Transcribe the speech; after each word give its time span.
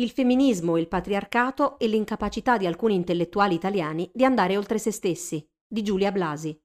Il 0.00 0.12
femminismo, 0.12 0.78
il 0.78 0.88
patriarcato 0.88 1.78
e 1.78 1.86
l'incapacità 1.86 2.56
di 2.56 2.64
alcuni 2.64 2.94
intellettuali 2.94 3.54
italiani 3.54 4.10
di 4.14 4.24
andare 4.24 4.56
oltre 4.56 4.78
se 4.78 4.92
stessi, 4.92 5.46
di 5.68 5.82
Giulia 5.82 6.10
Blasi. 6.10 6.58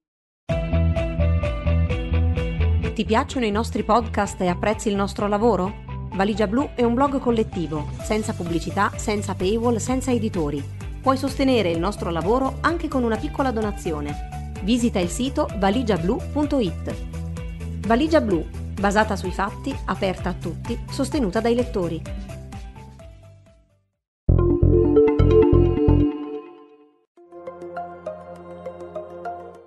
Ti 2.94 3.04
piacciono 3.04 3.46
i 3.46 3.52
nostri 3.52 3.84
podcast 3.84 4.40
e 4.40 4.48
apprezzi 4.48 4.88
il 4.88 4.96
nostro 4.96 5.28
lavoro? 5.28 5.84
Valigia 6.14 6.48
Blu 6.48 6.70
è 6.76 6.84
un 6.84 6.94
blog 6.94 7.20
collettivo, 7.20 7.90
senza 8.04 8.32
pubblicità, 8.32 8.94
senza 8.96 9.36
paywall, 9.36 9.76
senza 9.80 10.12
editori. 10.12 10.64
Puoi 11.02 11.18
sostenere 11.18 11.72
il 11.72 11.80
nostro 11.80 12.12
lavoro 12.12 12.60
anche 12.62 12.88
con 12.88 13.04
una 13.04 13.18
piccola 13.18 13.52
donazione. 13.52 14.54
Visita 14.64 15.00
il 15.00 15.10
sito 15.10 15.50
valigiablu.it. 15.58 16.96
Valigia 17.86 18.22
Blu, 18.22 18.48
basata 18.80 19.18
sui 19.18 19.34
fatti, 19.34 19.76
aperta 19.88 20.30
a 20.30 20.34
tutti, 20.36 20.80
sostenuta 20.90 21.42
dai 21.42 21.54
lettori. 21.54 22.25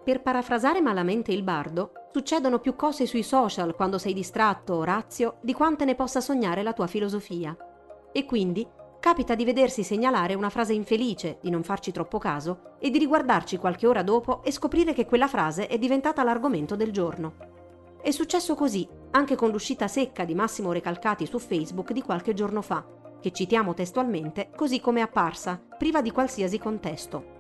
Per 0.09 0.23
parafrasare 0.23 0.81
malamente 0.81 1.33
il 1.33 1.43
bardo, 1.43 1.93
succedono 2.11 2.61
più 2.61 2.75
cose 2.75 3.05
sui 3.05 3.23
social 3.23 3.75
quando 3.75 3.99
sei 3.99 4.15
distratto, 4.15 4.77
Orazio, 4.77 5.37
di 5.43 5.53
quante 5.53 5.85
ne 5.85 5.95
possa 5.95 6.23
sognare 6.23 6.63
la 6.63 6.73
tua 6.73 6.87
filosofia. 6.87 7.55
E 8.11 8.25
quindi 8.25 8.67
capita 9.01 9.35
di 9.35 9.45
vedersi 9.45 9.83
segnalare 9.83 10.33
una 10.33 10.49
frase 10.49 10.73
infelice, 10.73 11.37
di 11.43 11.51
non 11.51 11.63
farci 11.63 11.93
troppo 11.93 12.17
caso, 12.17 12.77
e 12.79 12.89
di 12.89 12.97
riguardarci 12.97 13.59
qualche 13.59 13.87
ora 13.87 14.03
dopo 14.03 14.43
e 14.45 14.51
scoprire 14.51 14.95
che 14.95 15.05
quella 15.05 15.29
frase 15.29 15.67
è 15.67 15.77
diventata 15.77 16.25
l'argomento 16.25 16.75
del 16.75 16.91
giorno. 16.91 17.35
È 18.01 18.11
successo 18.11 18.55
così 18.55 18.89
anche 19.11 19.37
con 19.37 19.51
l'uscita 19.51 19.89
secca 19.89 20.25
di 20.25 20.35
Massimo 20.35 20.73
Recalcati 20.73 21.27
su 21.27 21.39
Facebook 21.39 21.93
di 21.93 22.01
qualche 22.01 22.33
giorno 22.33 22.63
fa, 22.63 22.83
che 23.21 23.31
citiamo 23.31 23.75
testualmente 23.75 24.53
così 24.57 24.81
come 24.81 25.01
è 25.01 25.03
apparsa, 25.03 25.61
priva 25.77 26.01
di 26.01 26.13
qualsiasi 26.13 26.59
contesto. 26.59 27.37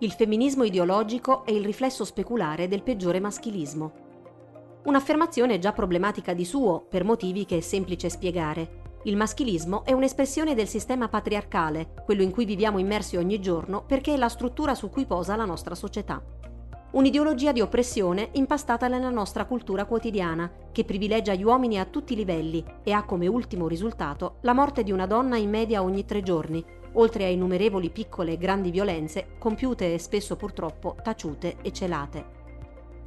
Il 0.00 0.12
femminismo 0.12 0.62
ideologico 0.62 1.44
è 1.44 1.50
il 1.50 1.64
riflesso 1.64 2.04
speculare 2.04 2.68
del 2.68 2.84
peggiore 2.84 3.18
maschilismo. 3.18 3.92
Un'affermazione 4.84 5.58
già 5.58 5.72
problematica 5.72 6.34
di 6.34 6.44
suo, 6.44 6.86
per 6.88 7.02
motivi 7.02 7.44
che 7.44 7.56
è 7.56 7.60
semplice 7.60 8.08
spiegare. 8.08 9.00
Il 9.04 9.16
maschilismo 9.16 9.84
è 9.84 9.90
un'espressione 9.90 10.54
del 10.54 10.68
sistema 10.68 11.08
patriarcale, 11.08 11.94
quello 12.04 12.22
in 12.22 12.30
cui 12.30 12.44
viviamo 12.44 12.78
immersi 12.78 13.16
ogni 13.16 13.40
giorno 13.40 13.82
perché 13.84 14.14
è 14.14 14.16
la 14.16 14.28
struttura 14.28 14.76
su 14.76 14.88
cui 14.88 15.04
posa 15.04 15.34
la 15.34 15.44
nostra 15.44 15.74
società. 15.74 16.22
Un'ideologia 16.90 17.52
di 17.52 17.60
oppressione 17.60 18.30
impastata 18.32 18.88
nella 18.88 19.10
nostra 19.10 19.44
cultura 19.44 19.84
quotidiana, 19.84 20.50
che 20.72 20.84
privilegia 20.84 21.34
gli 21.34 21.44
uomini 21.44 21.78
a 21.78 21.84
tutti 21.84 22.14
i 22.14 22.16
livelli 22.16 22.64
e 22.82 22.92
ha 22.92 23.04
come 23.04 23.26
ultimo 23.26 23.68
risultato 23.68 24.36
la 24.40 24.54
morte 24.54 24.82
di 24.82 24.90
una 24.90 25.04
donna 25.04 25.36
in 25.36 25.50
media 25.50 25.82
ogni 25.82 26.06
tre 26.06 26.22
giorni, 26.22 26.64
oltre 26.94 27.24
a 27.24 27.28
innumerevoli 27.28 27.90
piccole 27.90 28.32
e 28.32 28.38
grandi 28.38 28.70
violenze 28.70 29.36
compiute 29.38 29.92
e 29.92 29.98
spesso 29.98 30.36
purtroppo 30.36 30.96
taciute 31.02 31.56
e 31.60 31.72
celate. 31.72 32.36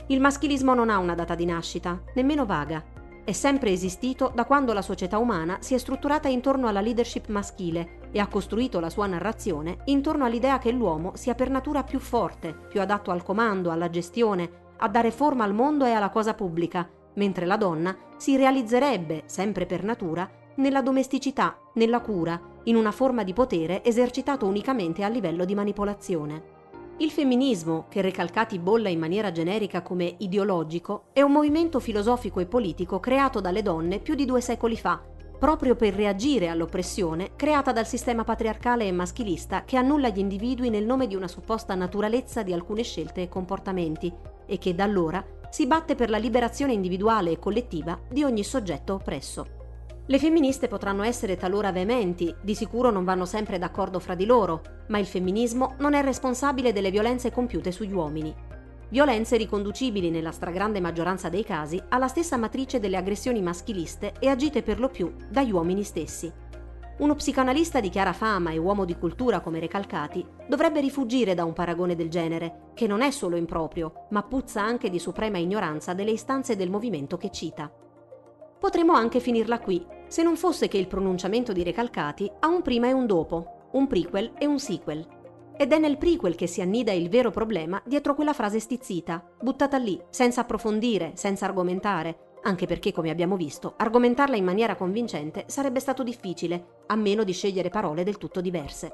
Il 0.08 0.20
maschilismo 0.20 0.76
non 0.76 0.92
ha 0.92 1.00
una 1.00 1.16
data 1.16 1.34
di 1.34 1.46
nascita, 1.46 2.04
nemmeno 2.14 2.46
vaga. 2.46 2.84
È 3.24 3.32
sempre 3.32 3.72
esistito 3.72 4.32
da 4.34 4.46
quando 4.46 4.74
la 4.74 4.84
società 4.84 5.18
umana 5.18 5.58
si 5.60 5.74
è 5.74 5.80
strutturata 5.80 6.28
intorno 6.28 6.68
alla 6.68 6.82
leadership 6.82 7.30
maschile 7.30 8.01
e 8.12 8.20
ha 8.20 8.28
costruito 8.28 8.80
la 8.80 8.90
sua 8.90 9.08
narrazione 9.08 9.80
intorno 9.86 10.26
all'idea 10.26 10.60
che 10.60 10.72
l'uomo 10.72 11.12
sia 11.16 11.36
per 11.36 11.50
natura 11.50 11.84
più 11.84 12.00
forte, 12.00 12.54
più 12.70 12.82
adatto 12.82 13.12
al 13.12 13.24
comando, 13.24 13.72
alla 13.72 13.90
gestione, 13.90 14.50
a 14.78 14.90
dare 14.90 15.12
forma 15.12 15.44
al 15.44 15.54
mondo 15.54 15.86
e 15.86 15.92
alla 15.92 16.10
cosa 16.10 16.34
pubblica, 16.34 16.90
mentre 17.16 17.46
la 17.46 17.58
donna 17.58 17.96
si 18.18 18.36
realizzerebbe, 18.36 19.24
sempre 19.26 19.66
per 19.66 19.84
natura, 19.84 20.30
nella 20.56 20.82
domesticità, 20.82 21.58
nella 21.74 22.02
cura, 22.02 22.40
in 22.66 22.76
una 22.76 22.92
forma 22.92 23.24
di 23.24 23.34
potere 23.34 23.84
esercitato 23.84 24.46
unicamente 24.46 25.04
a 25.04 25.08
livello 25.08 25.46
di 25.46 25.56
manipolazione. 25.56 26.60
Il 26.98 27.10
femminismo, 27.10 27.86
che 27.90 28.02
Recalcati 28.02 28.60
bolla 28.60 28.90
in 28.90 29.00
maniera 29.00 29.32
generica 29.32 29.82
come 29.82 30.16
ideologico, 30.20 31.06
è 31.14 31.22
un 31.22 31.32
movimento 31.32 31.80
filosofico 31.80 32.40
e 32.40 32.46
politico 32.46 33.00
creato 33.00 33.42
dalle 33.42 33.64
donne 33.64 34.00
più 34.00 34.14
di 34.14 34.26
due 34.26 34.42
secoli 34.42 34.78
fa, 34.78 35.02
proprio 35.42 35.76
per 35.76 35.96
reagire 35.96 36.50
all'oppressione 36.50 37.32
creata 37.36 37.72
dal 37.72 37.88
sistema 37.88 38.24
patriarcale 38.24 38.86
e 38.86 38.92
maschilista 38.92 39.64
che 39.66 39.76
annulla 39.76 40.10
gli 40.10 40.20
individui 40.20 40.70
nel 40.70 40.86
nome 40.86 41.08
di 41.08 41.16
una 41.16 41.28
supposta 41.28 41.74
naturalezza 41.74 42.44
di 42.44 42.54
alcune 42.54 42.84
scelte 42.84 43.24
e 43.24 43.28
comportamenti 43.28 44.14
e 44.46 44.60
che 44.60 44.76
da 44.76 44.84
allora 44.84 45.26
si 45.50 45.66
batte 45.66 45.96
per 45.96 46.12
la 46.12 46.20
liberazione 46.20 46.74
individuale 46.74 47.32
e 47.32 47.40
collettiva 47.40 48.00
di 48.08 48.24
ogni 48.24 48.44
soggetto 48.44 48.94
oppresso. 48.94 49.48
Le 50.06 50.20
femministe 50.20 50.68
potranno 50.68 51.02
essere 51.02 51.38
talora 51.38 51.72
veementi, 51.72 52.36
di 52.40 52.54
sicuro 52.54 52.92
non 52.92 53.04
vanno 53.04 53.26
sempre 53.26 53.58
d'accordo 53.58 53.98
fra 53.98 54.14
di 54.14 54.26
loro, 54.28 54.62
ma 54.90 55.00
il 55.00 55.08
femminismo 55.08 55.74
non 55.80 55.96
è 55.96 56.04
responsabile 56.04 56.72
delle 56.72 56.92
violenze 56.92 57.32
compiute 57.32 57.72
sugli 57.72 57.94
uomini. 57.94 58.51
Violenze 58.92 59.38
riconducibili 59.38 60.10
nella 60.10 60.34
stragrande 60.34 60.82
maggioranza 60.82 61.30
dei 61.30 61.46
casi 61.46 61.82
alla 61.88 62.10
stessa 62.10 62.36
matrice 62.36 62.82
delle 62.82 62.98
aggressioni 62.98 63.42
maschiliste 63.42 64.16
e 64.20 64.28
agite 64.28 64.64
per 64.64 64.82
lo 64.82 64.90
più 64.90 65.16
dagli 65.30 65.54
uomini 65.54 65.84
stessi. 65.84 66.30
Uno 66.98 67.16
psicanalista 67.16 67.80
di 67.80 67.88
chiara 67.88 68.12
fama 68.12 68.52
e 68.52 68.58
uomo 68.58 68.84
di 68.84 68.98
cultura 68.98 69.40
come 69.40 69.62
Recalcati 69.62 70.26
dovrebbe 70.46 70.82
rifugire 70.82 71.34
da 71.34 71.46
un 71.46 71.54
paragone 71.54 71.96
del 71.96 72.10
genere, 72.10 72.72
che 72.74 72.86
non 72.86 73.02
è 73.02 73.12
solo 73.12 73.38
improprio, 73.38 74.08
ma 74.10 74.24
puzza 74.24 74.62
anche 74.62 74.90
di 74.90 75.00
suprema 75.00 75.38
ignoranza 75.38 75.94
delle 75.94 76.12
istanze 76.12 76.58
del 76.58 76.70
movimento 76.70 77.16
che 77.16 77.32
cita. 77.32 77.72
Potremmo 78.60 78.92
anche 78.92 79.22
finirla 79.22 79.60
qui, 79.60 79.86
se 80.08 80.22
non 80.22 80.36
fosse 80.36 80.68
che 80.68 80.78
il 80.78 80.88
pronunciamento 80.88 81.54
di 81.54 81.64
Recalcati 81.64 82.30
ha 82.42 82.48
un 82.48 82.62
prima 82.62 82.90
e 82.90 82.92
un 82.92 83.06
dopo, 83.06 83.70
un 83.72 83.88
prequel 83.88 84.34
e 84.38 84.46
un 84.46 84.60
sequel. 84.60 85.20
Ed 85.62 85.74
è 85.74 85.78
nel 85.78 86.00
prequel 86.00 86.34
che 86.34 86.48
si 86.48 86.60
annida 86.60 86.92
il 86.92 87.08
vero 87.08 87.30
problema 87.30 87.80
dietro 87.86 88.16
quella 88.16 88.34
frase 88.34 88.60
stizzita, 88.60 89.24
buttata 89.40 89.78
lì, 89.78 90.02
senza 90.10 90.42
approfondire, 90.42 91.12
senza 91.14 91.46
argomentare, 91.46 92.40
anche 92.42 92.66
perché, 92.66 92.92
come 92.92 93.12
abbiamo 93.12 93.36
visto, 93.36 93.76
argomentarla 93.78 94.36
in 94.36 94.44
maniera 94.44 94.76
convincente 94.76 95.44
sarebbe 95.46 95.80
stato 95.80 96.02
difficile, 96.02 96.80
a 96.88 96.96
meno 96.96 97.24
di 97.24 97.32
scegliere 97.32 97.70
parole 97.70 98.04
del 98.04 98.18
tutto 98.18 98.42
diverse. 98.42 98.92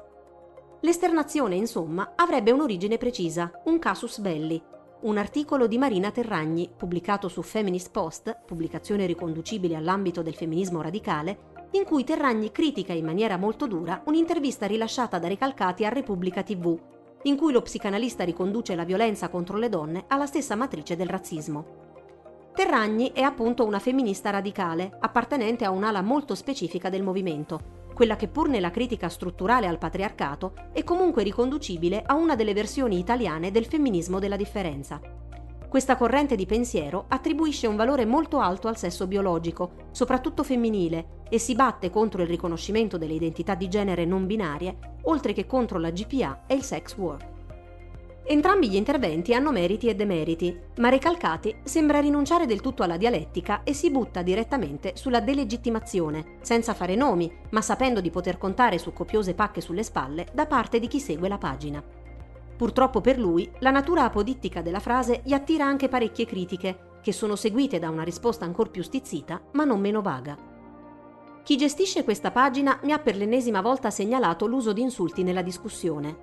L'esternazione, 0.80 1.54
insomma, 1.54 2.12
avrebbe 2.14 2.50
un'origine 2.50 2.98
precisa, 2.98 3.50
un 3.64 3.78
casus 3.78 4.18
belli, 4.18 4.62
un 5.00 5.16
articolo 5.16 5.68
di 5.68 5.78
Marina 5.78 6.10
Terragni, 6.10 6.68
pubblicato 6.76 7.28
su 7.28 7.40
Feminist 7.40 7.90
Post, 7.90 8.40
pubblicazione 8.44 9.06
riconducibile 9.06 9.74
all'ambito 9.74 10.20
del 10.20 10.34
femminismo 10.34 10.82
radicale, 10.82 11.56
in 11.72 11.84
cui 11.84 12.04
Terragni 12.04 12.50
critica 12.50 12.92
in 12.92 13.04
maniera 13.04 13.36
molto 13.36 13.66
dura 13.66 14.02
un'intervista 14.06 14.66
rilasciata 14.66 15.18
da 15.18 15.28
Recalcati 15.28 15.84
a 15.84 15.90
Repubblica 15.90 16.42
TV, 16.42 16.78
in 17.22 17.36
cui 17.36 17.52
lo 17.52 17.62
psicanalista 17.62 18.24
riconduce 18.24 18.74
la 18.74 18.84
violenza 18.84 19.28
contro 19.28 19.56
le 19.58 19.68
donne 19.68 20.04
alla 20.08 20.26
stessa 20.26 20.54
matrice 20.54 20.96
del 20.96 21.08
razzismo. 21.08 21.86
Terragni 22.54 23.12
è 23.12 23.20
appunto 23.20 23.64
una 23.64 23.78
femminista 23.78 24.30
radicale, 24.30 24.96
appartenente 24.98 25.64
a 25.64 25.70
un'ala 25.70 26.02
molto 26.02 26.34
specifica 26.34 26.88
del 26.88 27.02
movimento, 27.02 27.76
quella 27.98 28.16
che 28.16 28.28
pur 28.28 28.48
nella 28.48 28.70
critica 28.70 29.08
strutturale 29.08 29.66
al 29.66 29.78
patriarcato 29.78 30.52
è 30.72 30.84
comunque 30.84 31.24
riconducibile 31.24 32.02
a 32.06 32.14
una 32.14 32.36
delle 32.36 32.54
versioni 32.54 32.98
italiane 32.98 33.50
del 33.50 33.66
femminismo 33.66 34.20
della 34.20 34.36
differenza. 34.36 35.00
Questa 35.68 35.96
corrente 35.96 36.34
di 36.34 36.46
pensiero 36.46 37.06
attribuisce 37.08 37.66
un 37.66 37.76
valore 37.76 38.06
molto 38.06 38.38
alto 38.38 38.68
al 38.68 38.76
sesso 38.76 39.06
biologico, 39.06 39.88
soprattutto 39.90 40.42
femminile, 40.42 41.17
e 41.28 41.38
si 41.38 41.54
batte 41.54 41.90
contro 41.90 42.22
il 42.22 42.28
riconoscimento 42.28 42.98
delle 42.98 43.14
identità 43.14 43.54
di 43.54 43.68
genere 43.68 44.04
non 44.04 44.26
binarie, 44.26 44.96
oltre 45.02 45.32
che 45.32 45.46
contro 45.46 45.78
la 45.78 45.90
GPA 45.90 46.44
e 46.46 46.54
il 46.54 46.62
sex 46.62 46.96
work. 46.96 47.36
Entrambi 48.30 48.68
gli 48.68 48.76
interventi 48.76 49.32
hanno 49.32 49.50
meriti 49.50 49.88
e 49.88 49.94
demeriti, 49.94 50.54
ma 50.76 50.90
Recalcati 50.90 51.60
sembra 51.62 51.98
rinunciare 51.98 52.44
del 52.44 52.60
tutto 52.60 52.82
alla 52.82 52.98
dialettica 52.98 53.62
e 53.64 53.72
si 53.72 53.90
butta 53.90 54.20
direttamente 54.20 54.92
sulla 54.96 55.20
delegittimazione, 55.20 56.36
senza 56.42 56.74
fare 56.74 56.94
nomi, 56.94 57.32
ma 57.50 57.62
sapendo 57.62 58.02
di 58.02 58.10
poter 58.10 58.36
contare 58.36 58.76
su 58.76 58.92
copiose 58.92 59.32
pacche 59.32 59.62
sulle 59.62 59.82
spalle 59.82 60.26
da 60.34 60.44
parte 60.44 60.78
di 60.78 60.88
chi 60.88 61.00
segue 61.00 61.26
la 61.26 61.38
pagina. 61.38 61.82
Purtroppo 62.54 63.00
per 63.00 63.18
lui, 63.18 63.50
la 63.60 63.70
natura 63.70 64.04
apodittica 64.04 64.60
della 64.60 64.80
frase 64.80 65.22
gli 65.24 65.32
attira 65.32 65.64
anche 65.64 65.88
parecchie 65.88 66.26
critiche, 66.26 66.98
che 67.00 67.12
sono 67.12 67.34
seguite 67.34 67.78
da 67.78 67.88
una 67.88 68.02
risposta 68.02 68.44
ancora 68.44 68.68
più 68.68 68.82
stizzita, 68.82 69.40
ma 69.52 69.64
non 69.64 69.80
meno 69.80 70.02
vaga. 70.02 70.47
Chi 71.48 71.56
gestisce 71.56 72.04
questa 72.04 72.30
pagina 72.30 72.78
mi 72.82 72.92
ha 72.92 72.98
per 72.98 73.16
l'ennesima 73.16 73.62
volta 73.62 73.88
segnalato 73.88 74.46
l'uso 74.46 74.74
di 74.74 74.82
insulti 74.82 75.22
nella 75.22 75.40
discussione, 75.40 76.14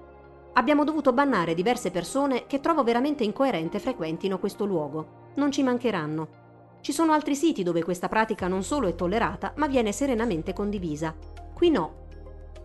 abbiamo 0.53 0.83
dovuto 0.83 1.13
bannare 1.13 1.55
diverse 1.55 1.89
persone 1.89 2.45
che 2.45 2.59
trovo 2.59 2.83
veramente 2.83 3.23
incoerente 3.23 3.79
frequentino 3.79 4.37
questo 4.37 4.65
luogo. 4.65 5.31
Non 5.37 5.49
ci 5.49 5.63
mancheranno. 5.63 6.27
Ci 6.79 6.91
sono 6.91 7.11
altri 7.11 7.33
siti 7.33 7.63
dove 7.63 7.83
questa 7.83 8.07
pratica 8.07 8.47
non 8.47 8.61
solo 8.61 8.87
è 8.87 8.93
tollerata, 8.93 9.53
ma 9.55 9.65
viene 9.65 9.91
serenamente 9.91 10.53
condivisa. 10.53 11.15
Qui 11.55 11.71
no. 11.71 12.03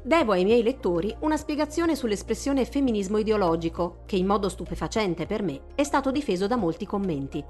Devo 0.03 0.33
ai 0.33 0.45
miei 0.45 0.63
lettori 0.63 1.17
una 1.21 1.39
spiegazione 1.39 1.97
sull'espressione 1.97 2.67
femminismo 2.67 3.17
ideologico, 3.17 4.03
che 4.05 4.17
in 4.17 4.27
modo 4.27 4.51
stupefacente 4.51 5.25
per 5.25 5.43
me 5.43 5.63
è 5.75 5.83
stato 5.83 6.11
difeso 6.11 6.47
da 6.47 6.56
molti 6.56 6.85
commenti. 6.85 7.43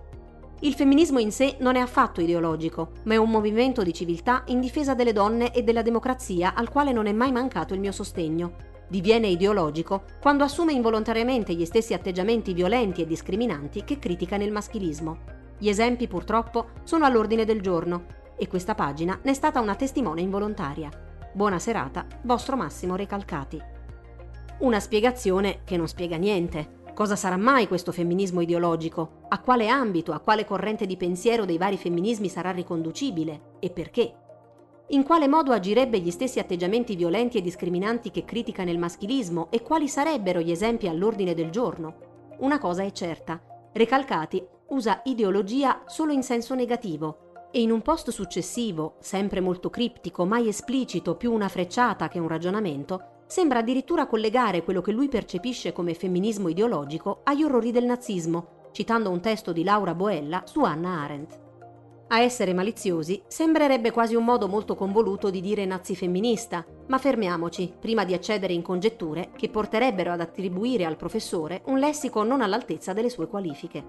Il 0.62 0.74
femminismo 0.74 1.18
in 1.18 1.32
sé 1.32 1.56
non 1.60 1.76
è 1.76 1.80
affatto 1.80 2.20
ideologico, 2.20 2.90
ma 3.04 3.14
è 3.14 3.16
un 3.16 3.30
movimento 3.30 3.82
di 3.82 3.94
civiltà 3.94 4.42
in 4.48 4.60
difesa 4.60 4.92
delle 4.92 5.14
donne 5.14 5.54
e 5.54 5.62
della 5.62 5.80
democrazia 5.80 6.52
al 6.54 6.68
quale 6.68 6.92
non 6.92 7.06
è 7.06 7.12
mai 7.12 7.32
mancato 7.32 7.72
il 7.72 7.80
mio 7.80 7.92
sostegno. 7.92 8.56
Diviene 8.86 9.28
ideologico 9.28 10.02
quando 10.20 10.44
assume 10.44 10.74
involontariamente 10.74 11.54
gli 11.54 11.64
stessi 11.64 11.94
atteggiamenti 11.94 12.52
violenti 12.52 13.00
e 13.00 13.06
discriminanti 13.06 13.84
che 13.84 13.98
criticano 13.98 14.44
il 14.44 14.52
maschilismo. 14.52 15.20
Gli 15.56 15.70
esempi 15.70 16.06
purtroppo 16.06 16.72
sono 16.82 17.06
all'ordine 17.06 17.46
del 17.46 17.62
giorno 17.62 18.04
e 18.36 18.46
questa 18.46 18.74
pagina 18.74 19.18
ne 19.22 19.30
è 19.30 19.34
stata 19.34 19.60
una 19.60 19.76
testimone 19.76 20.20
involontaria. 20.20 20.90
Buona 21.32 21.58
serata, 21.58 22.04
vostro 22.24 22.56
Massimo 22.56 22.96
Recalcati. 22.96 23.58
Una 24.58 24.78
spiegazione 24.78 25.60
che 25.64 25.78
non 25.78 25.88
spiega 25.88 26.16
niente. 26.16 26.79
Cosa 27.00 27.16
sarà 27.16 27.38
mai 27.38 27.66
questo 27.66 27.92
femminismo 27.92 28.42
ideologico? 28.42 29.22
A 29.28 29.40
quale 29.40 29.68
ambito, 29.68 30.12
a 30.12 30.18
quale 30.18 30.44
corrente 30.44 30.84
di 30.84 30.98
pensiero 30.98 31.46
dei 31.46 31.56
vari 31.56 31.78
femminismi 31.78 32.28
sarà 32.28 32.50
riconducibile? 32.50 33.54
E 33.58 33.70
perché? 33.70 34.14
In 34.88 35.02
quale 35.02 35.26
modo 35.26 35.52
agirebbe 35.52 35.98
gli 35.98 36.10
stessi 36.10 36.40
atteggiamenti 36.40 36.96
violenti 36.96 37.38
e 37.38 37.40
discriminanti 37.40 38.10
che 38.10 38.26
criticano 38.26 38.68
il 38.68 38.78
maschilismo 38.78 39.46
e 39.50 39.62
quali 39.62 39.88
sarebbero 39.88 40.40
gli 40.40 40.50
esempi 40.50 40.88
all'ordine 40.88 41.32
del 41.32 41.48
giorno? 41.48 41.94
Una 42.40 42.58
cosa 42.58 42.82
è 42.82 42.92
certa, 42.92 43.40
Recalcati 43.72 44.46
usa 44.68 45.00
ideologia 45.04 45.84
solo 45.86 46.12
in 46.12 46.22
senso 46.22 46.54
negativo 46.54 47.48
e 47.50 47.62
in 47.62 47.70
un 47.70 47.80
post 47.80 48.10
successivo, 48.10 48.96
sempre 49.00 49.40
molto 49.40 49.70
criptico, 49.70 50.26
mai 50.26 50.48
esplicito, 50.48 51.16
più 51.16 51.32
una 51.32 51.48
frecciata 51.48 52.08
che 52.08 52.18
un 52.18 52.28
ragionamento, 52.28 53.19
sembra 53.30 53.60
addirittura 53.60 54.08
collegare 54.08 54.64
quello 54.64 54.80
che 54.80 54.90
lui 54.90 55.06
percepisce 55.06 55.72
come 55.72 55.94
femminismo 55.94 56.48
ideologico 56.48 57.20
agli 57.22 57.44
orrori 57.44 57.70
del 57.70 57.84
nazismo, 57.84 58.70
citando 58.72 59.08
un 59.08 59.20
testo 59.20 59.52
di 59.52 59.62
Laura 59.62 59.94
Boella 59.94 60.42
su 60.46 60.64
Anna 60.64 61.02
Arendt. 61.02 61.38
A 62.08 62.18
essere 62.18 62.52
maliziosi 62.52 63.22
sembrerebbe 63.28 63.92
quasi 63.92 64.16
un 64.16 64.24
modo 64.24 64.48
molto 64.48 64.74
convoluto 64.74 65.30
di 65.30 65.40
dire 65.40 65.64
nazifemminista, 65.64 66.66
ma 66.88 66.98
fermiamoci 66.98 67.72
prima 67.78 68.04
di 68.04 68.14
accedere 68.14 68.52
in 68.52 68.62
congetture 68.62 69.30
che 69.36 69.48
porterebbero 69.48 70.10
ad 70.10 70.20
attribuire 70.20 70.84
al 70.84 70.96
professore 70.96 71.62
un 71.66 71.78
lessico 71.78 72.24
non 72.24 72.42
all'altezza 72.42 72.92
delle 72.92 73.10
sue 73.10 73.28
qualifiche. 73.28 73.84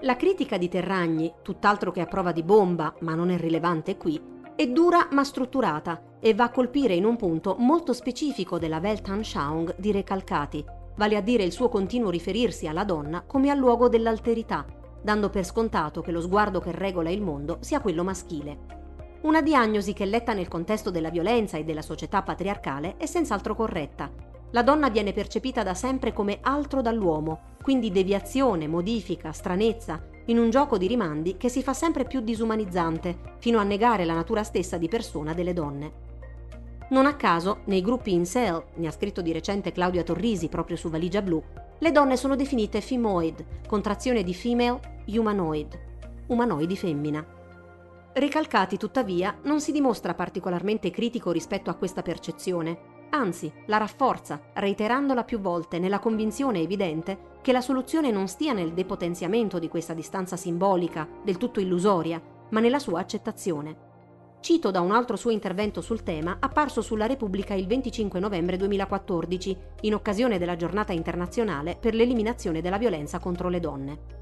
La 0.00 0.16
critica 0.16 0.58
di 0.58 0.68
Terragni, 0.68 1.32
tutt'altro 1.40 1.92
che 1.92 2.02
a 2.02 2.06
prova 2.06 2.32
di 2.32 2.42
bomba, 2.42 2.94
ma 3.00 3.14
non 3.14 3.30
è 3.30 3.38
rilevante 3.38 3.96
qui, 3.96 4.20
è 4.60 4.68
dura 4.68 5.08
ma 5.12 5.24
strutturata 5.24 6.18
e 6.20 6.34
va 6.34 6.44
a 6.44 6.50
colpire 6.50 6.92
in 6.92 7.06
un 7.06 7.16
punto 7.16 7.56
molto 7.58 7.94
specifico 7.94 8.58
della 8.58 8.76
Weltanschauung 8.76 9.74
di 9.78 9.90
Recalcati, 9.90 10.62
vale 10.96 11.16
a 11.16 11.22
dire 11.22 11.44
il 11.44 11.50
suo 11.50 11.70
continuo 11.70 12.10
riferirsi 12.10 12.66
alla 12.66 12.84
donna 12.84 13.22
come 13.26 13.48
al 13.48 13.56
luogo 13.56 13.88
dell'alterità, 13.88 14.66
dando 15.00 15.30
per 15.30 15.46
scontato 15.46 16.02
che 16.02 16.12
lo 16.12 16.20
sguardo 16.20 16.60
che 16.60 16.72
regola 16.72 17.08
il 17.08 17.22
mondo 17.22 17.56
sia 17.60 17.80
quello 17.80 18.04
maschile. 18.04 18.58
Una 19.22 19.40
diagnosi 19.40 19.94
che 19.94 20.04
letta 20.04 20.34
nel 20.34 20.48
contesto 20.48 20.90
della 20.90 21.08
violenza 21.08 21.56
e 21.56 21.64
della 21.64 21.80
società 21.80 22.20
patriarcale 22.20 22.98
è 22.98 23.06
senz'altro 23.06 23.54
corretta. 23.54 24.12
La 24.50 24.62
donna 24.62 24.90
viene 24.90 25.14
percepita 25.14 25.62
da 25.62 25.72
sempre 25.72 26.12
come 26.12 26.40
altro 26.42 26.82
dall'uomo, 26.82 27.56
quindi 27.62 27.90
deviazione, 27.90 28.68
modifica, 28.68 29.32
stranezza, 29.32 30.04
in 30.26 30.38
un 30.38 30.50
gioco 30.50 30.78
di 30.78 30.86
rimandi 30.86 31.36
che 31.36 31.48
si 31.48 31.62
fa 31.62 31.72
sempre 31.72 32.04
più 32.04 32.20
disumanizzante, 32.20 33.36
fino 33.38 33.58
a 33.58 33.64
negare 33.64 34.04
la 34.04 34.14
natura 34.14 34.42
stessa 34.42 34.78
di 34.78 34.88
persona 34.88 35.34
delle 35.34 35.52
donne. 35.52 35.92
Non 36.90 37.06
a 37.06 37.14
caso, 37.14 37.60
nei 37.66 37.82
gruppi 37.82 38.12
in 38.12 38.24
cell, 38.24 38.62
ne 38.74 38.86
ha 38.86 38.90
scritto 38.90 39.22
di 39.22 39.32
recente 39.32 39.72
Claudia 39.72 40.02
Torrisi 40.02 40.48
proprio 40.48 40.76
su 40.76 40.90
Valigia 40.90 41.22
Blu, 41.22 41.42
le 41.78 41.92
donne 41.92 42.16
sono 42.16 42.36
definite 42.36 42.80
femoid, 42.80 43.66
contrazione 43.66 44.22
di 44.22 44.34
female, 44.34 45.02
humanoid, 45.06 45.78
umanoidi 46.26 46.76
femmina. 46.76 47.24
Ricalcati, 48.12 48.76
tuttavia, 48.76 49.38
non 49.44 49.60
si 49.60 49.72
dimostra 49.72 50.14
particolarmente 50.14 50.90
critico 50.90 51.30
rispetto 51.30 51.70
a 51.70 51.74
questa 51.74 52.02
percezione, 52.02 52.99
anzi 53.10 53.52
la 53.66 53.76
rafforza, 53.76 54.40
reiterandola 54.54 55.24
più 55.24 55.40
volte 55.40 55.78
nella 55.78 55.98
convinzione 55.98 56.60
evidente 56.60 57.38
che 57.42 57.52
la 57.52 57.60
soluzione 57.60 58.10
non 58.10 58.28
stia 58.28 58.52
nel 58.52 58.72
depotenziamento 58.72 59.58
di 59.58 59.68
questa 59.68 59.94
distanza 59.94 60.36
simbolica, 60.36 61.08
del 61.22 61.36
tutto 61.36 61.60
illusoria, 61.60 62.20
ma 62.50 62.60
nella 62.60 62.78
sua 62.78 63.00
accettazione. 63.00 63.88
Cito 64.40 64.70
da 64.70 64.80
un 64.80 64.92
altro 64.92 65.16
suo 65.16 65.30
intervento 65.30 65.80
sul 65.80 66.02
tema 66.02 66.38
apparso 66.40 66.80
sulla 66.80 67.06
Repubblica 67.06 67.54
il 67.54 67.66
25 67.66 68.18
novembre 68.20 68.56
2014, 68.56 69.56
in 69.82 69.94
occasione 69.94 70.38
della 70.38 70.56
giornata 70.56 70.92
internazionale 70.92 71.76
per 71.78 71.94
l'eliminazione 71.94 72.62
della 72.62 72.78
violenza 72.78 73.18
contro 73.18 73.48
le 73.48 73.60
donne. 73.60 74.19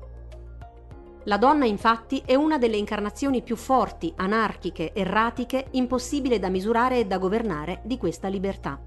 La 1.29 1.37
donna 1.37 1.67
infatti 1.67 2.23
è 2.25 2.35
una 2.35 2.57
delle 2.57 2.79
incarnazioni 2.79 3.43
più 3.43 3.55
forti, 3.55 4.11
anarchiche, 4.17 4.95
erratiche, 4.95 5.67
impossibile 5.73 6.39
da 6.39 6.49
misurare 6.49 7.01
e 7.01 7.05
da 7.05 7.19
governare 7.19 7.83
di 7.85 7.99
questa 7.99 8.29
libertà. 8.29 8.81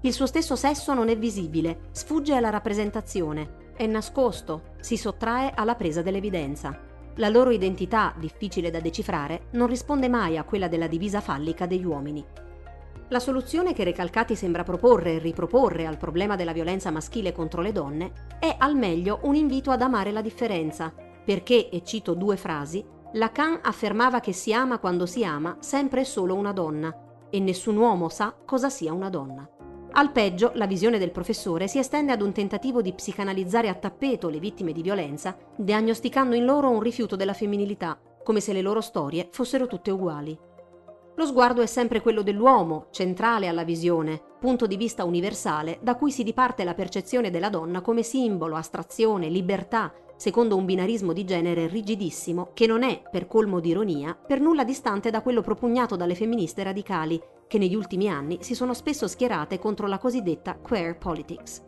Il 0.00 0.12
suo 0.12 0.26
stesso 0.26 0.56
sesso 0.56 0.92
non 0.92 1.08
è 1.08 1.16
visibile, 1.16 1.82
sfugge 1.92 2.34
alla 2.34 2.50
rappresentazione, 2.50 3.72
è 3.76 3.86
nascosto, 3.86 4.72
si 4.80 4.96
sottrae 4.96 5.52
alla 5.54 5.76
presa 5.76 6.02
dell'evidenza. 6.02 6.76
La 7.14 7.28
loro 7.28 7.50
identità, 7.50 8.12
difficile 8.18 8.72
da 8.72 8.80
decifrare, 8.80 9.46
non 9.52 9.68
risponde 9.68 10.08
mai 10.08 10.36
a 10.36 10.42
quella 10.42 10.66
della 10.66 10.88
divisa 10.88 11.20
fallica 11.20 11.64
degli 11.64 11.84
uomini. 11.84 12.24
La 13.08 13.20
soluzione 13.20 13.72
che 13.72 13.84
Recalcati 13.84 14.34
sembra 14.34 14.64
proporre 14.64 15.12
e 15.12 15.18
riproporre 15.20 15.86
al 15.86 15.98
problema 15.98 16.34
della 16.34 16.52
violenza 16.52 16.90
maschile 16.90 17.30
contro 17.30 17.62
le 17.62 17.70
donne 17.70 18.12
è 18.40 18.52
al 18.58 18.74
meglio 18.74 19.20
un 19.22 19.36
invito 19.36 19.70
ad 19.70 19.82
amare 19.82 20.10
la 20.10 20.22
differenza, 20.22 20.92
perché, 21.24 21.68
e 21.70 21.82
cito 21.84 22.14
due 22.14 22.36
frasi, 22.36 22.84
Lacan 23.12 23.60
affermava 23.62 24.20
che 24.20 24.32
si 24.32 24.52
ama 24.52 24.78
quando 24.78 25.06
si 25.06 25.24
ama 25.24 25.56
sempre 25.60 26.00
e 26.00 26.04
solo 26.04 26.34
una 26.34 26.52
donna, 26.52 26.92
e 27.30 27.38
nessun 27.40 27.76
uomo 27.76 28.08
sa 28.08 28.34
cosa 28.44 28.68
sia 28.68 28.92
una 28.92 29.08
donna. 29.08 29.48
Al 29.96 30.10
peggio, 30.10 30.50
la 30.54 30.66
visione 30.66 30.98
del 30.98 31.12
professore 31.12 31.68
si 31.68 31.78
estende 31.78 32.10
ad 32.10 32.20
un 32.20 32.32
tentativo 32.32 32.82
di 32.82 32.92
psicanalizzare 32.92 33.68
a 33.68 33.74
tappeto 33.74 34.28
le 34.28 34.40
vittime 34.40 34.72
di 34.72 34.82
violenza, 34.82 35.36
diagnosticando 35.56 36.34
in 36.34 36.44
loro 36.44 36.68
un 36.68 36.80
rifiuto 36.80 37.14
della 37.14 37.32
femminilità, 37.32 37.96
come 38.24 38.40
se 38.40 38.52
le 38.52 38.60
loro 38.60 38.80
storie 38.80 39.28
fossero 39.30 39.68
tutte 39.68 39.92
uguali. 39.92 40.36
Lo 41.16 41.26
sguardo 41.26 41.62
è 41.62 41.66
sempre 41.66 42.00
quello 42.00 42.22
dell'uomo, 42.22 42.86
centrale 42.90 43.46
alla 43.46 43.62
visione, 43.62 44.20
punto 44.40 44.66
di 44.66 44.76
vista 44.76 45.04
universale 45.04 45.78
da 45.80 45.94
cui 45.94 46.10
si 46.10 46.24
diparte 46.24 46.64
la 46.64 46.74
percezione 46.74 47.30
della 47.30 47.50
donna 47.50 47.80
come 47.80 48.02
simbolo, 48.02 48.56
astrazione, 48.56 49.28
libertà, 49.28 49.92
secondo 50.16 50.56
un 50.56 50.64
binarismo 50.64 51.12
di 51.12 51.24
genere 51.24 51.66
rigidissimo 51.66 52.50
che 52.54 52.66
non 52.66 52.82
è, 52.82 53.02
per 53.10 53.26
colmo 53.26 53.60
di 53.60 53.70
ironia, 53.70 54.14
per 54.14 54.40
nulla 54.40 54.64
distante 54.64 55.10
da 55.10 55.22
quello 55.22 55.40
propugnato 55.40 55.96
dalle 55.96 56.14
femministe 56.14 56.62
radicali, 56.62 57.20
che 57.46 57.58
negli 57.58 57.74
ultimi 57.74 58.08
anni 58.08 58.38
si 58.40 58.54
sono 58.54 58.74
spesso 58.74 59.06
schierate 59.06 59.58
contro 59.58 59.86
la 59.86 59.98
cosiddetta 59.98 60.56
queer 60.56 60.98
politics. 60.98 61.62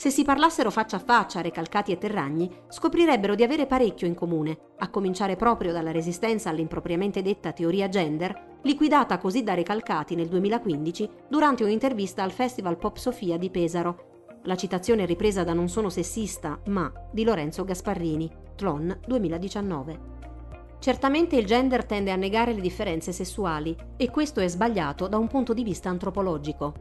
Se 0.00 0.08
si 0.08 0.24
parlassero 0.24 0.70
faccia 0.70 0.96
a 0.96 1.00
faccia 1.00 1.42
Recalcati 1.42 1.92
e 1.92 1.98
Terragni, 1.98 2.50
scoprirebbero 2.68 3.34
di 3.34 3.42
avere 3.42 3.66
parecchio 3.66 4.06
in 4.06 4.14
comune, 4.14 4.58
a 4.78 4.88
cominciare 4.88 5.36
proprio 5.36 5.72
dalla 5.72 5.90
resistenza 5.90 6.48
all'impropriamente 6.48 7.20
detta 7.20 7.52
teoria 7.52 7.86
gender, 7.90 8.58
liquidata 8.62 9.18
così 9.18 9.42
da 9.42 9.52
Recalcati 9.52 10.14
nel 10.14 10.28
2015 10.28 11.10
durante 11.28 11.64
un'intervista 11.64 12.22
al 12.22 12.30
Festival 12.30 12.78
Pop 12.78 12.96
Sofia 12.96 13.36
di 13.36 13.50
Pesaro. 13.50 14.09
La 14.44 14.56
citazione 14.56 15.04
ripresa 15.04 15.44
da 15.44 15.52
Non 15.52 15.68
sono 15.68 15.90
sessista, 15.90 16.58
ma 16.68 16.90
di 17.12 17.24
Lorenzo 17.24 17.62
Gasparrini, 17.62 18.30
Tlon 18.56 19.00
2019. 19.06 20.00
Certamente 20.78 21.36
il 21.36 21.44
gender 21.44 21.84
tende 21.84 22.10
a 22.10 22.16
negare 22.16 22.54
le 22.54 22.62
differenze 22.62 23.12
sessuali 23.12 23.76
e 23.98 24.10
questo 24.10 24.40
è 24.40 24.48
sbagliato 24.48 25.08
da 25.08 25.18
un 25.18 25.26
punto 25.26 25.52
di 25.52 25.62
vista 25.62 25.90
antropologico. 25.90 26.72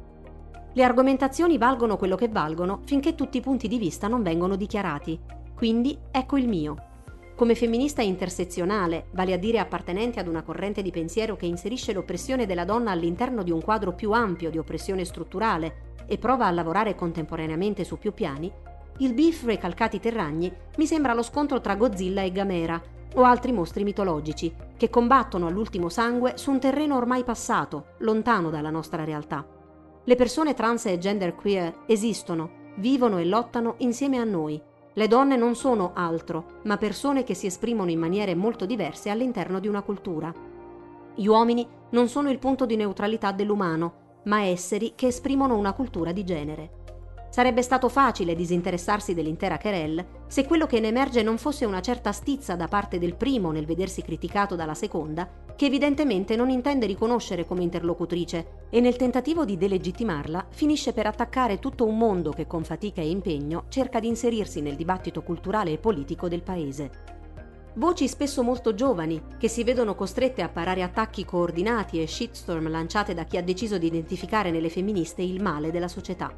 Le 0.72 0.84
argomentazioni 0.84 1.58
valgono 1.58 1.98
quello 1.98 2.16
che 2.16 2.30
valgono 2.30 2.80
finché 2.86 3.14
tutti 3.14 3.38
i 3.38 3.42
punti 3.42 3.68
di 3.68 3.78
vista 3.78 4.08
non 4.08 4.24
vengono 4.24 4.56
dichiarati. 4.56 5.20
Quindi 5.54 6.00
ecco 6.12 6.38
il 6.38 6.48
mio. 6.48 6.89
Come 7.40 7.56
femminista 7.56 8.02
intersezionale, 8.02 9.06
vale 9.12 9.32
a 9.32 9.38
dire 9.38 9.60
appartenente 9.60 10.20
ad 10.20 10.28
una 10.28 10.44
corrente 10.44 10.82
di 10.82 10.92
pensiero 10.92 11.38
che 11.38 11.46
inserisce 11.46 11.94
l'oppressione 11.94 12.46
della 12.46 12.66
donna 12.66 12.92
all'interno 12.92 13.44
di 13.44 13.52
un 13.52 13.62
quadro 13.62 13.94
più 13.94 14.12
ampio 14.12 14.50
di 14.50 14.58
oppressione 14.58 15.06
strutturale 15.06 15.96
e 16.06 16.18
prova 16.18 16.48
a 16.48 16.52
lavorare 16.52 16.96
contemporaneamente 16.96 17.86
su 17.86 17.98
più 17.98 18.14
piani, 18.14 18.52
il 18.98 19.14
beef 19.14 19.46
recalcati 19.46 20.02
terragni 20.02 20.52
mi 20.76 20.86
sembra 20.86 21.14
lo 21.14 21.24
scontro 21.24 21.62
tra 21.62 21.78
Godzilla 21.78 22.24
e 22.24 22.34
Gamera, 22.34 22.82
o 23.16 23.24
altri 23.24 23.54
mostri 23.54 23.86
mitologici, 23.86 24.54
che 24.76 24.90
combattono 24.90 25.48
all'ultimo 25.48 25.88
sangue 25.88 26.34
su 26.36 26.52
un 26.52 26.60
terreno 26.60 26.98
ormai 26.98 27.24
passato, 27.24 27.94
lontano 28.00 28.50
dalla 28.50 28.70
nostra 28.70 29.06
realtà. 29.06 29.48
Le 30.04 30.16
persone 30.16 30.54
trans 30.54 30.88
e 30.88 30.98
genderqueer 30.98 31.84
esistono, 31.86 32.74
vivono 32.76 33.18
e 33.18 33.24
lottano 33.24 33.76
insieme 33.78 34.18
a 34.18 34.26
noi. 34.26 34.62
Le 35.00 35.08
donne 35.08 35.38
non 35.38 35.56
sono 35.56 35.92
altro, 35.94 36.60
ma 36.64 36.76
persone 36.76 37.24
che 37.24 37.34
si 37.34 37.46
esprimono 37.46 37.90
in 37.90 37.98
maniere 37.98 38.36
molto 38.36 38.66
diverse 38.66 39.10
all'interno 39.10 39.62
di 39.62 39.70
una 39.70 39.82
cultura. 39.82 40.30
Gli 41.16 41.26
uomini 41.26 41.66
non 41.92 42.10
sono 42.10 42.30
il 42.30 42.38
punto 42.38 42.66
di 42.66 42.76
neutralità 42.76 43.32
dell'umano, 43.32 44.20
ma 44.26 44.42
esseri 44.42 44.96
che 44.96 45.08
esprimono 45.08 45.56
una 45.56 45.72
cultura 45.72 46.12
di 46.12 46.26
genere. 46.26 46.72
Sarebbe 47.30 47.62
stato 47.62 47.88
facile 47.88 48.36
disinteressarsi 48.36 49.14
dell'intera 49.14 49.58
querelle 49.58 50.24
se 50.28 50.46
quello 50.46 50.66
che 50.66 50.82
ne 50.82 50.90
emerge 50.90 51.24
non 51.24 51.38
fosse 51.38 51.64
una 51.64 51.80
certa 51.80 52.12
stizza 52.12 52.58
da 52.58 52.68
parte 52.68 53.00
del 53.00 53.16
primo 53.16 53.52
nel 53.52 53.66
vedersi 53.66 54.02
criticato 54.02 54.58
dalla 54.58 54.74
seconda, 54.74 55.30
che 55.60 55.66
evidentemente 55.66 56.38
non 56.38 56.50
intende 56.50 56.86
riconoscere 56.86 57.46
come 57.46 57.64
interlocutrice 57.64 58.68
e 58.70 58.80
nel 58.80 58.96
tentativo 58.96 59.44
di 59.44 59.58
delegittimarla 59.58 60.48
finisce 60.52 60.94
per 60.94 61.06
attaccare 61.06 61.60
tutto 61.60 61.86
un 61.86 61.98
mondo 61.98 62.32
che 62.32 62.48
con 62.48 62.64
fatica 62.64 63.02
e 63.02 63.10
impegno 63.10 63.66
cerca 63.68 64.00
di 64.00 64.08
inserirsi 64.08 64.62
nel 64.62 64.78
dibattito 64.78 65.22
culturale 65.22 65.74
e 65.74 65.78
politico 65.78 66.30
del 66.30 66.44
paese. 66.44 66.92
Voci 67.74 68.08
spesso 68.08 68.42
molto 68.42 68.74
giovani, 68.74 69.22
che 69.38 69.50
si 69.50 69.66
vedono 69.66 69.96
costrette 69.96 70.44
a 70.44 70.48
parare 70.48 70.82
attacchi 70.82 71.26
coordinati 71.26 72.02
e 72.02 72.08
shitstorm 72.08 72.70
lanciate 72.70 73.14
da 73.14 73.26
chi 73.26 73.36
ha 73.36 73.44
deciso 73.44 73.78
di 73.78 73.88
identificare 73.88 74.52
nelle 74.52 74.70
femministe 74.70 75.24
il 75.24 75.42
male 75.42 75.72
della 75.72 75.90
società. 75.90 76.34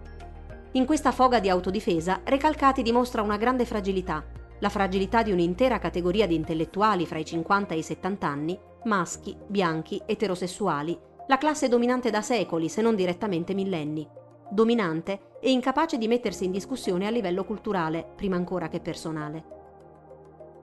In 0.71 0.85
questa 0.87 1.11
foga 1.11 1.39
di 1.39 1.47
autodifesa, 1.47 2.21
Recalcati 2.23 2.81
dimostra 2.81 3.21
una 3.21 3.37
grande 3.37 3.65
fragilità, 3.65 4.25
la 4.57 4.69
fragilità 4.69 5.21
di 5.21 5.31
un'intera 5.31 5.77
categoria 5.77 6.25
di 6.25 6.33
intellettuali 6.33 7.05
fra 7.05 7.19
i 7.19 7.25
50 7.25 7.75
e 7.75 7.77
i 7.77 7.83
70 7.83 8.27
anni, 8.27 8.59
maschi, 8.83 9.37
bianchi, 9.47 10.01
eterosessuali, 10.05 10.97
la 11.27 11.37
classe 11.37 11.67
dominante 11.67 12.09
da 12.09 12.21
secoli, 12.21 12.67
se 12.69 12.81
non 12.81 12.95
direttamente 12.95 13.53
millenni. 13.53 14.07
Dominante 14.49 15.37
e 15.39 15.51
incapace 15.51 15.97
di 15.97 16.07
mettersi 16.07 16.45
in 16.45 16.51
discussione 16.51 17.07
a 17.07 17.09
livello 17.09 17.45
culturale, 17.45 18.05
prima 18.15 18.35
ancora 18.35 18.67
che 18.67 18.79
personale. 18.79 19.59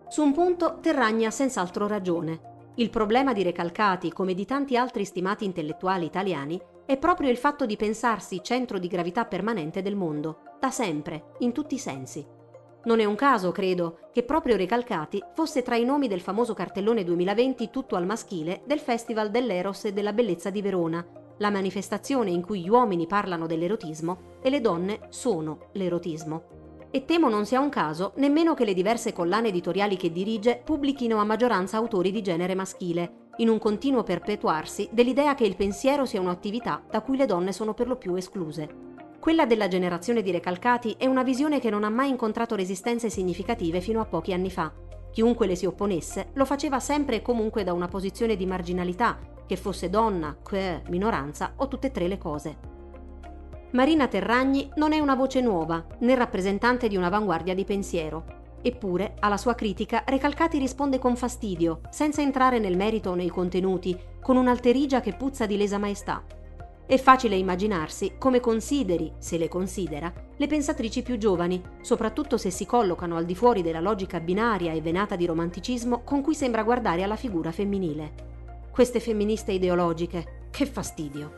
Su 0.09 0.23
un 0.23 0.33
punto 0.33 0.79
Terragni 0.81 1.27
ha 1.27 1.31
senz'altro 1.31 1.87
ragione. 1.87 2.73
Il 2.77 2.91
problema 2.91 3.33
di 3.33 3.43
Recalcati, 3.43 4.13
come 4.13 4.35
di 4.35 4.45
tanti 4.45 4.77
altri 4.77 5.05
stimati 5.05 5.45
intellettuali 5.45 6.05
italiani, 6.05 6.61
è 6.87 6.97
proprio 6.97 7.29
il 7.29 7.37
fatto 7.37 7.67
di 7.67 7.77
pensarsi 7.77 8.41
centro 8.43 8.79
di 8.79 8.89
gravità 8.89 9.25
permanente 9.27 9.83
del 9.83 9.97
mondo, 9.97 10.57
da 10.61 10.71
sempre, 10.71 11.33
in 11.39 11.53
tutti 11.53 11.75
i 11.75 11.79
sensi. 11.79 12.37
Non 12.89 13.01
è 13.01 13.05
un 13.05 13.17
caso, 13.17 13.53
credo, 13.53 14.09
che 14.15 14.23
proprio 14.23 14.57
Recalcati 14.57 15.23
fosse 15.35 15.61
tra 15.61 15.77
i 15.77 15.85
nomi 15.85 16.09
del 16.09 16.23
famoso 16.23 16.55
cartellone 16.55 17.05
2020 17.05 17.69
tutto 17.69 17.97
al 17.97 18.07
maschile 18.07 18.63
del 18.65 18.79
Festival 18.79 19.31
dell'Eros 19.31 19.85
e 19.85 19.93
della 19.93 20.15
Bellezza 20.15 20.49
di 20.49 20.63
Verona, 20.63 21.07
la 21.37 21.51
manifestazione 21.51 22.31
in 22.31 22.41
cui 22.41 22.63
gli 22.63 22.69
uomini 22.71 23.07
parlano 23.07 23.47
dell'erotismo 23.47 24.39
e 24.41 24.49
le 24.49 24.63
donne 24.63 25.01
sono 25.11 25.69
l'erotismo 25.73 26.57
e 26.91 27.05
temo 27.05 27.29
non 27.29 27.45
sia 27.45 27.61
un 27.61 27.69
caso 27.69 28.13
nemmeno 28.17 28.55
che 28.55 28.65
le 28.65 28.73
diverse 28.73 29.13
collane 29.13 29.49
editoriali 29.49 29.99
che 29.99 30.11
dirige 30.11 30.59
pubblichino 30.65 31.19
a 31.19 31.25
maggioranza 31.25 31.77
autori 31.77 32.11
di 32.11 32.23
genere 32.23 32.55
maschile, 32.55 33.27
in 33.37 33.51
un 33.51 33.59
continuo 33.59 34.03
perpetuarsi 34.03 34.89
dell'idea 34.91 35.35
che 35.35 35.45
il 35.45 35.57
pensiero 35.57 36.07
sia 36.07 36.23
un'attività 36.23 36.83
da 36.91 37.03
cui 37.03 37.19
le 37.19 37.27
donne 37.27 37.53
sono 37.53 37.75
per 37.75 37.87
lo 37.87 37.97
più 37.97 38.15
escluse. 38.15 38.88
Quella 39.21 39.47
della 39.47 39.67
generazione 39.67 40.23
di 40.23 40.31
Recalcati 40.31 40.95
è 40.97 41.07
una 41.07 41.25
visione 41.25 41.59
che 41.59 41.71
non 41.71 41.83
ha 41.83 41.91
mai 41.91 42.09
incontrato 42.09 42.55
resistenze 42.55 43.11
significative 43.11 43.81
fino 43.81 44.01
a 44.01 44.07
pochi 44.07 44.33
anni 44.33 44.49
fa. 44.49 44.73
Chiunque 45.11 45.49
le 45.49 45.57
si 45.57 45.67
opponesse 45.67 46.31
lo 46.35 46.45
faceva 46.45 46.79
sempre 46.79 47.17
e 47.17 47.23
comunque 47.23 47.65
da 47.65 47.73
una 47.73 47.89
posizione 47.89 48.37
di 48.37 48.47
marginalità, 48.47 49.19
che 49.45 49.57
fosse 49.57 49.91
donna, 49.91 50.37
queer, 50.41 50.83
minoranza 50.89 51.55
o 51.57 51.67
tutte 51.67 51.89
e 51.89 51.91
tre 51.91 52.07
le 52.07 52.17
cose. 52.17 52.57
Marina 53.73 54.07
Terragni 54.07 54.71
non 54.77 54.93
è 54.93 55.01
una 55.01 55.17
voce 55.17 55.41
nuova, 55.41 55.85
né 55.99 56.15
rappresentante 56.15 56.87
di 56.87 56.97
un'avanguardia 56.97 57.55
di 57.55 57.65
pensiero. 57.65 58.25
Eppure, 58.63 59.17
alla 59.19 59.37
sua 59.37 59.55
critica, 59.55 60.05
Recalcati 60.07 60.59
risponde 60.59 60.99
con 60.99 61.17
fastidio, 61.17 61.81
senza 61.91 62.23
entrare 62.23 62.61
nel 62.61 62.77
merito 62.77 63.11
o 63.11 63.15
nei 63.15 63.29
contenuti, 63.29 63.99
con 64.23 64.37
un'alterigia 64.37 65.01
che 65.01 65.15
puzza 65.15 65.45
di 65.45 65.57
lesa 65.57 65.79
maestà. 65.79 66.25
È 66.89 66.97
facile 66.97 67.37
immaginarsi 67.37 68.15
come 68.17 68.41
consideri, 68.41 69.13
se 69.19 69.37
le 69.37 69.49
considera, 69.49 70.11
le 70.35 70.47
pensatrici 70.47 71.03
più 71.03 71.19
giovani, 71.19 71.63
soprattutto 71.83 72.39
se 72.39 72.49
si 72.49 72.65
collocano 72.65 73.19
al 73.19 73.27
di 73.27 73.35
fuori 73.35 73.61
della 73.61 73.83
logica 73.83 74.21
binaria 74.21 74.73
e 74.73 74.81
venata 74.81 75.15
di 75.15 75.27
romanticismo 75.27 76.01
con 76.03 76.23
cui 76.23 76.35
sembra 76.35 76.63
guardare 76.63 77.03
alla 77.03 77.17
figura 77.17 77.53
femminile. 77.53 78.15
Queste 78.71 79.01
femministe 79.01 79.53
ideologiche, 79.53 80.47
che 80.51 80.65
fastidio! 80.65 81.33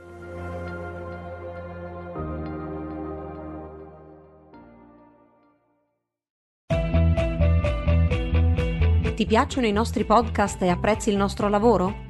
Ti 9.16 9.26
piacciono 9.26 9.66
i 9.66 9.72
nostri 9.72 10.04
podcast 10.04 10.62
e 10.62 10.68
apprezzi 10.68 11.10
il 11.10 11.16
nostro 11.16 11.48
lavoro? 11.48 12.09